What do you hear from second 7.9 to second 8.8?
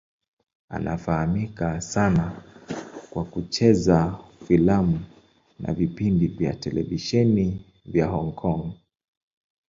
Hong Kong.